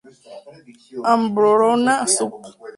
Альгология, 1.11 1.95
Suppl. 2.15 2.49